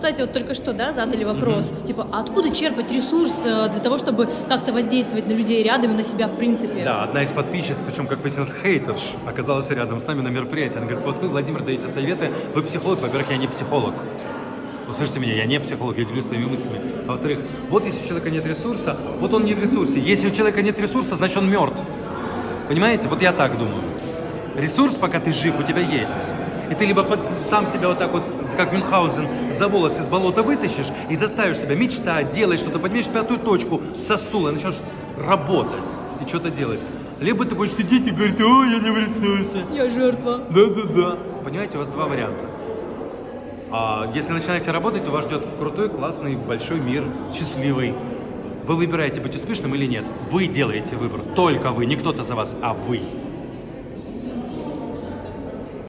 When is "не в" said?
19.44-19.60, 38.78-38.96